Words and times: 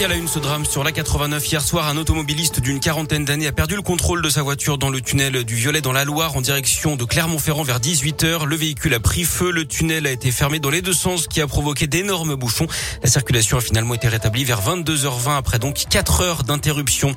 Et 0.00 0.04
à 0.04 0.08
la 0.08 0.14
une, 0.14 0.28
ce 0.28 0.38
drame 0.38 0.64
sur 0.64 0.82
la 0.82 0.92
89 0.92 1.46
hier 1.52 1.60
soir, 1.60 1.86
un 1.86 1.98
automobiliste 1.98 2.58
d'une 2.60 2.80
quarantaine 2.80 3.26
d'années 3.26 3.48
a 3.48 3.52
perdu 3.52 3.76
le 3.76 3.82
contrôle 3.82 4.22
de 4.22 4.30
sa 4.30 4.40
voiture 4.40 4.78
dans 4.78 4.88
le 4.88 5.02
tunnel 5.02 5.44
du 5.44 5.54
Violet 5.54 5.82
dans 5.82 5.92
la 5.92 6.06
Loire 6.06 6.38
en 6.38 6.40
direction 6.40 6.96
de 6.96 7.04
Clermont-Ferrand 7.04 7.64
vers 7.64 7.80
18 7.80 8.24
h 8.24 8.46
Le 8.46 8.56
véhicule 8.56 8.94
a 8.94 9.00
pris 9.00 9.24
feu, 9.24 9.50
le 9.50 9.66
tunnel 9.66 10.06
a 10.06 10.10
été 10.10 10.32
fermé 10.32 10.58
dans 10.58 10.70
les 10.70 10.80
deux 10.80 10.94
sens, 10.94 11.26
qui 11.26 11.42
a 11.42 11.46
provoqué 11.46 11.86
d'énormes 11.86 12.34
bouchons. 12.34 12.66
La 13.02 13.10
circulation 13.10 13.58
a 13.58 13.60
finalement 13.60 13.92
été 13.92 14.08
rétablie 14.08 14.42
vers 14.44 14.62
22h20 14.62 15.36
après 15.36 15.58
donc 15.58 15.84
4 15.90 16.22
heures 16.22 16.44
d'interruption. 16.44 17.14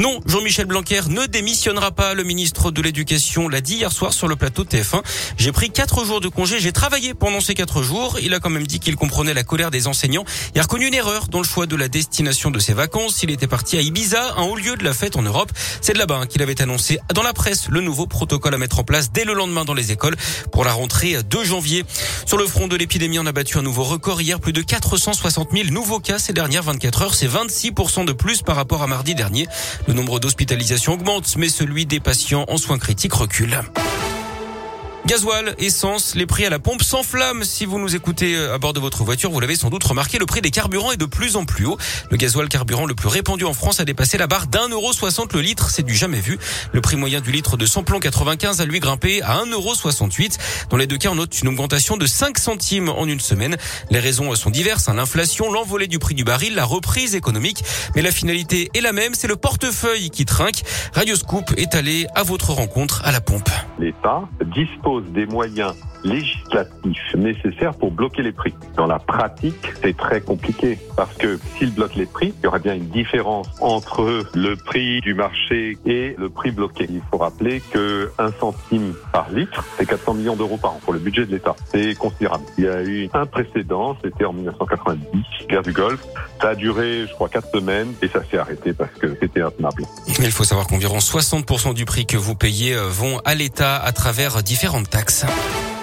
Non, 0.00 0.18
Jean-Michel 0.26 0.66
Blanquer 0.66 1.02
ne 1.10 1.26
démissionnera 1.26 1.92
pas. 1.92 2.14
Le 2.14 2.24
ministre 2.24 2.72
de 2.72 2.82
l'Éducation 2.82 3.48
l'a 3.48 3.60
dit 3.60 3.76
hier 3.76 3.92
soir 3.92 4.12
sur 4.12 4.26
le 4.26 4.34
plateau 4.34 4.64
TF1. 4.64 5.02
J'ai 5.36 5.52
pris 5.52 5.70
4 5.70 6.04
jours 6.04 6.20
de 6.20 6.28
congé, 6.28 6.58
j'ai 6.58 6.72
travaillé 6.72 7.14
pendant 7.14 7.40
ces 7.40 7.54
4 7.54 7.84
jours. 7.84 8.18
Il 8.20 8.34
a 8.34 8.40
quand 8.40 8.50
même 8.50 8.66
dit 8.66 8.80
qu'il 8.80 8.96
comprenait 8.96 9.34
la 9.34 9.44
colère 9.44 9.70
des 9.70 9.86
enseignants 9.86 10.24
Il 10.56 10.58
a 10.58 10.62
reconnu 10.62 10.88
une 10.88 10.94
erreur 10.94 11.28
dans 11.28 11.38
le 11.38 11.46
choix 11.46 11.66
de 11.66 11.76
la 11.76 11.86
destination 11.86 12.23
de 12.24 12.58
ses 12.58 12.72
vacances. 12.72 13.22
Il 13.22 13.30
était 13.30 13.46
parti 13.46 13.76
à 13.76 13.82
Ibiza, 13.82 14.34
un 14.36 14.44
haut 14.44 14.56
lieu 14.56 14.76
de 14.76 14.84
la 14.84 14.94
fête 14.94 15.16
en 15.16 15.22
Europe. 15.22 15.52
C'est 15.82 15.92
de 15.92 15.98
là-bas 15.98 16.26
qu'il 16.26 16.42
avait 16.42 16.60
annoncé 16.62 16.98
dans 17.12 17.22
la 17.22 17.34
presse 17.34 17.68
le 17.68 17.82
nouveau 17.82 18.06
protocole 18.06 18.54
à 18.54 18.58
mettre 18.58 18.78
en 18.78 18.82
place 18.82 19.12
dès 19.12 19.24
le 19.24 19.34
lendemain 19.34 19.64
dans 19.64 19.74
les 19.74 19.92
écoles 19.92 20.16
pour 20.50 20.64
la 20.64 20.72
rentrée 20.72 21.22
de 21.22 21.44
janvier. 21.44 21.84
Sur 22.24 22.38
le 22.38 22.46
front 22.46 22.66
de 22.66 22.76
l'épidémie, 22.76 23.18
on 23.18 23.26
a 23.26 23.32
battu 23.32 23.58
un 23.58 23.62
nouveau 23.62 23.84
record 23.84 24.22
hier, 24.22 24.40
plus 24.40 24.54
de 24.54 24.62
460 24.62 25.50
000 25.52 25.68
nouveaux 25.68 26.00
cas 26.00 26.18
ces 26.18 26.32
dernières 26.32 26.62
24 26.62 27.02
heures. 27.02 27.14
C'est 27.14 27.28
26% 27.28 28.06
de 28.06 28.12
plus 28.12 28.42
par 28.42 28.56
rapport 28.56 28.82
à 28.82 28.86
mardi 28.86 29.14
dernier. 29.14 29.46
Le 29.86 29.92
nombre 29.92 30.18
d'hospitalisations 30.18 30.94
augmente, 30.94 31.36
mais 31.36 31.50
celui 31.50 31.84
des 31.84 32.00
patients 32.00 32.46
en 32.48 32.56
soins 32.56 32.78
critiques 32.78 33.14
recule. 33.14 33.60
Gasoil, 35.06 35.54
essence, 35.58 36.14
les 36.14 36.24
prix 36.24 36.46
à 36.46 36.50
la 36.50 36.58
pompe 36.58 36.82
s'enflamment. 36.82 37.44
Si 37.44 37.66
vous 37.66 37.78
nous 37.78 37.94
écoutez 37.94 38.36
euh, 38.36 38.54
à 38.54 38.58
bord 38.58 38.72
de 38.72 38.80
votre 38.80 39.04
voiture, 39.04 39.30
vous 39.30 39.38
l'avez 39.38 39.54
sans 39.54 39.68
doute 39.68 39.84
remarqué, 39.84 40.18
le 40.18 40.24
prix 40.24 40.40
des 40.40 40.50
carburants 40.50 40.92
est 40.92 40.96
de 40.96 41.04
plus 41.04 41.36
en 41.36 41.44
plus 41.44 41.66
haut. 41.66 41.76
Le 42.10 42.16
gasoil 42.16 42.48
carburant 42.48 42.86
le 42.86 42.94
plus 42.94 43.08
répandu 43.08 43.44
en 43.44 43.52
France 43.52 43.80
a 43.80 43.84
dépassé 43.84 44.16
la 44.16 44.26
barre 44.26 44.46
d'un 44.46 44.68
euro 44.68 44.92
le 45.34 45.40
litre. 45.40 45.68
C'est 45.68 45.82
du 45.82 45.94
jamais 45.94 46.20
vu. 46.20 46.38
Le 46.72 46.80
prix 46.80 46.96
moyen 46.96 47.20
du 47.20 47.32
litre 47.32 47.58
de 47.58 47.66
samplon 47.66 48.00
95 48.00 48.62
a 48.62 48.64
lui 48.64 48.80
grimpé 48.80 49.20
à 49.22 49.36
un 49.36 49.46
euro 49.46 49.74
soixante-huit. 49.74 50.38
Dans 50.70 50.78
les 50.78 50.86
deux 50.86 50.96
cas, 50.96 51.10
on 51.10 51.16
note 51.16 51.38
une 51.40 51.48
augmentation 51.48 51.98
de 51.98 52.06
5 52.06 52.38
centimes 52.38 52.88
en 52.88 53.06
une 53.06 53.20
semaine. 53.20 53.56
Les 53.90 53.98
raisons 53.98 54.34
sont 54.34 54.50
diverses. 54.50 54.88
Hein. 54.88 54.94
L'inflation, 54.94 55.52
l'envolée 55.52 55.86
du 55.86 55.98
prix 55.98 56.14
du 56.14 56.24
baril, 56.24 56.54
la 56.54 56.64
reprise 56.64 57.14
économique. 57.14 57.62
Mais 57.94 58.00
la 58.00 58.10
finalité 58.10 58.70
est 58.74 58.80
la 58.80 58.92
même. 58.92 59.12
C'est 59.12 59.28
le 59.28 59.36
portefeuille 59.36 60.08
qui 60.08 60.24
trinque. 60.24 60.62
Radio 60.94 61.14
Scoop 61.14 61.52
est 61.58 61.74
allé 61.74 62.06
à 62.14 62.22
votre 62.22 62.52
rencontre 62.52 63.02
à 63.04 63.12
la 63.12 63.20
pompe. 63.20 63.50
Des 65.00 65.26
moyens 65.26 65.74
législatifs 66.04 67.14
nécessaires 67.16 67.74
pour 67.74 67.90
bloquer 67.90 68.22
les 68.22 68.32
prix. 68.32 68.54
Dans 68.76 68.86
la 68.86 68.98
pratique, 68.98 69.72
c'est 69.82 69.96
très 69.96 70.20
compliqué 70.20 70.78
parce 70.96 71.14
que 71.16 71.38
s'il 71.56 71.72
bloque 71.72 71.94
les 71.94 72.06
prix, 72.06 72.34
il 72.38 72.44
y 72.44 72.46
aura 72.46 72.58
bien 72.58 72.74
une 72.74 72.88
différence 72.88 73.48
entre 73.60 74.24
le 74.34 74.56
prix 74.56 75.00
du 75.00 75.14
marché 75.14 75.78
et 75.86 76.14
le 76.18 76.28
prix 76.28 76.50
bloqué. 76.50 76.86
Il 76.88 77.00
faut 77.10 77.18
rappeler 77.18 77.60
que 77.72 78.12
un 78.18 78.30
centime 78.38 78.94
par 79.12 79.30
litre, 79.30 79.64
c'est 79.78 79.86
400 79.86 80.14
millions 80.14 80.36
d'euros 80.36 80.58
par 80.58 80.72
an 80.72 80.80
pour 80.84 80.92
le 80.92 80.98
budget 80.98 81.24
de 81.24 81.32
l'État. 81.32 81.56
C'est 81.72 81.94
considérable. 81.94 82.44
Il 82.58 82.64
y 82.64 82.68
a 82.68 82.82
eu 82.82 83.08
un 83.14 83.26
précédent, 83.26 83.96
c'était 84.02 84.24
en 84.24 84.32
1990, 84.32 85.46
guerre 85.48 85.62
du 85.62 85.72
Golfe. 85.72 86.04
Ça 86.40 86.50
a 86.50 86.54
duré, 86.54 87.06
je 87.08 87.12
crois, 87.14 87.28
quatre 87.28 87.50
semaines 87.50 87.94
et 88.02 88.08
ça 88.08 88.20
s'est 88.30 88.38
arrêté 88.38 88.74
parce 88.74 88.92
que 88.92 89.16
c'était 89.20 89.40
intenable. 89.40 89.84
Il 90.20 90.32
faut 90.32 90.44
savoir 90.44 90.66
qu'environ 90.66 90.98
60% 90.98 91.74
du 91.74 91.84
prix 91.84 92.06
que 92.06 92.16
vous 92.16 92.34
payez 92.34 92.74
euh, 92.74 92.88
vont 92.88 93.20
à 93.24 93.34
l'État 93.34 93.76
à 93.76 93.92
travers 93.92 94.42
différentes 94.42 94.83
Tax. 94.90 95.73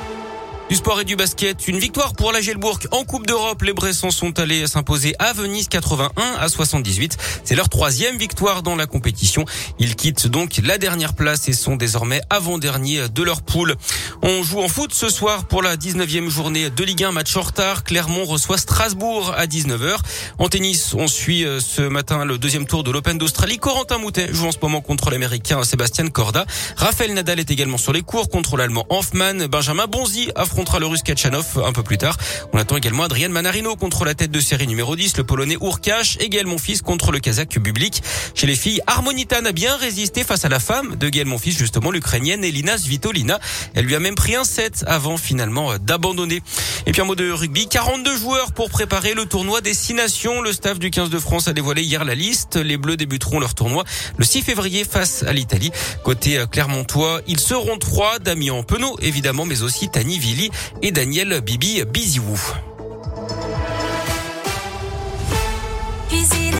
Du 0.71 0.77
sport 0.77 1.01
et 1.01 1.03
du 1.03 1.17
basket, 1.17 1.67
une 1.67 1.79
victoire 1.79 2.13
pour 2.13 2.31
la 2.31 2.39
Gelbourg 2.39 2.79
en 2.91 3.03
Coupe 3.03 3.27
d'Europe. 3.27 3.61
Les 3.61 3.73
Bressons 3.73 4.09
sont 4.09 4.39
allés 4.39 4.65
s'imposer 4.67 5.13
à 5.19 5.33
Venise 5.33 5.67
81 5.67 6.11
à 6.39 6.47
78. 6.47 7.17
C'est 7.43 7.55
leur 7.55 7.67
troisième 7.67 8.17
victoire 8.17 8.63
dans 8.63 8.77
la 8.77 8.85
compétition. 8.85 9.43
Ils 9.79 9.97
quittent 9.97 10.27
donc 10.27 10.61
la 10.63 10.77
dernière 10.77 11.13
place 11.13 11.49
et 11.49 11.51
sont 11.51 11.75
désormais 11.75 12.21
avant-dernier 12.29 13.09
de 13.09 13.21
leur 13.21 13.41
poule. 13.41 13.75
On 14.21 14.43
joue 14.43 14.61
en 14.61 14.69
foot 14.69 14.93
ce 14.93 15.09
soir 15.09 15.43
pour 15.43 15.61
la 15.61 15.75
19e 15.75 16.29
journée 16.29 16.69
de 16.69 16.83
Ligue 16.85 17.03
1, 17.03 17.11
match 17.11 17.35
en 17.35 17.41
retard. 17.41 17.83
Clermont 17.83 18.23
reçoit 18.23 18.57
Strasbourg 18.57 19.33
à 19.35 19.47
19h. 19.47 19.97
En 20.37 20.47
tennis, 20.47 20.93
on 20.93 21.07
suit 21.07 21.43
euh, 21.43 21.59
ce 21.59 21.81
matin 21.81 22.23
le 22.23 22.37
deuxième 22.37 22.65
tour 22.65 22.85
de 22.85 22.91
l'Open 22.91 23.17
d'Australie. 23.17 23.57
Corentin 23.57 23.97
Moutet 23.97 24.29
joue 24.31 24.47
en 24.47 24.53
ce 24.53 24.59
moment 24.61 24.79
contre 24.79 25.11
l'Américain 25.11 25.65
Sébastien 25.65 26.07
Corda. 26.07 26.45
Raphaël 26.77 27.13
Nadal 27.13 27.41
est 27.41 27.51
également 27.51 27.77
sur 27.77 27.91
les 27.91 28.03
cours 28.03 28.29
contre 28.29 28.55
l'Allemand 28.55 28.85
Hoffmann. 28.89 29.47
Benjamin 29.47 29.87
Bonzi 29.87 30.31
affronte 30.37 30.60
contre 30.61 30.79
le 30.79 30.85
russe 30.85 31.01
Kachanov 31.01 31.59
un 31.65 31.73
peu 31.73 31.81
plus 31.81 31.97
tard. 31.97 32.17
On 32.53 32.59
attend 32.59 32.77
également 32.77 33.01
Adrien 33.01 33.29
Manarino 33.29 33.75
contre 33.75 34.05
la 34.05 34.13
tête 34.13 34.29
de 34.29 34.39
série 34.39 34.67
numéro 34.67 34.95
10, 34.95 35.17
le 35.17 35.23
polonais 35.23 35.57
Urkash, 35.59 36.17
et 36.19 36.29
Gaël 36.29 36.45
Monfils 36.45 36.83
contre 36.83 37.11
le 37.11 37.17
kazakh 37.17 37.57
Bublik. 37.57 38.03
Chez 38.35 38.45
les 38.45 38.53
filles, 38.53 38.79
Harmonita 38.85 39.41
n'a 39.41 39.53
bien 39.53 39.75
résisté 39.75 40.23
face 40.23 40.45
à 40.45 40.49
la 40.49 40.59
femme 40.59 40.97
de 40.97 41.09
Gaël 41.09 41.25
Monfils, 41.25 41.57
justement 41.57 41.89
l'Ukrainienne 41.89 42.43
Elina 42.43 42.77
Svitolina. 42.77 43.39
Elle 43.73 43.85
lui 43.85 43.95
a 43.95 43.99
même 43.99 44.13
pris 44.13 44.35
un 44.35 44.43
set 44.43 44.83
avant 44.85 45.17
finalement 45.17 45.79
d'abandonner. 45.79 46.43
Et 46.85 46.91
puis 46.91 47.01
un 47.01 47.05
mot 47.05 47.15
de 47.15 47.31
rugby, 47.31 47.67
42 47.67 48.15
joueurs 48.17 48.51
pour 48.51 48.69
préparer 48.69 49.15
le 49.15 49.25
tournoi 49.25 49.61
des 49.61 49.73
6 49.73 49.95
nations. 49.95 50.41
Le 50.43 50.53
staff 50.53 50.77
du 50.77 50.91
15 50.91 51.09
de 51.09 51.17
France 51.17 51.47
a 51.47 51.53
dévoilé 51.53 51.81
hier 51.81 52.05
la 52.05 52.13
liste. 52.13 52.57
Les 52.57 52.77
Bleus 52.77 52.97
débuteront 52.97 53.39
leur 53.39 53.55
tournoi 53.55 53.83
le 54.17 54.25
6 54.25 54.43
février 54.43 54.83
face 54.83 55.23
à 55.23 55.33
l'Italie. 55.33 55.71
Côté 56.03 56.45
Clermontois, 56.51 57.21
ils 57.25 57.39
seront 57.39 57.79
trois, 57.79 58.19
Damien 58.19 58.61
Penaud 58.61 58.95
évidemment, 59.01 59.45
mais 59.45 59.63
aussi 59.63 59.89
Tani 59.89 60.19
Vili 60.19 60.50
et 60.81 60.91
Daniel 60.91 61.41
Bibi 61.41 61.83
Biziou. 61.85 62.37